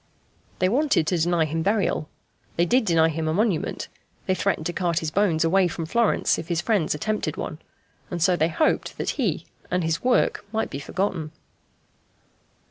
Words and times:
They 0.57 0.67
wanted 0.67 1.05
to 1.05 1.17
deny 1.19 1.45
him 1.45 1.61
burial 1.61 2.09
they 2.55 2.65
did 2.65 2.85
deny 2.85 3.09
him 3.09 3.27
a 3.27 3.35
monument; 3.35 3.87
they 4.25 4.33
threatened 4.33 4.65
to 4.65 4.73
cart 4.73 4.97
his 4.97 5.11
bones 5.11 5.43
away 5.45 5.67
from 5.67 5.85
Florence 5.85 6.39
if 6.39 6.47
his 6.47 6.59
friends 6.59 6.95
attempted 6.95 7.37
one. 7.37 7.59
And 8.09 8.19
so 8.19 8.35
they 8.35 8.49
hoped 8.49 8.97
that 8.97 9.11
he 9.11 9.45
and 9.69 9.83
his 9.83 10.03
work 10.03 10.43
might 10.51 10.71
be 10.71 10.79
forgotten. 10.79 11.31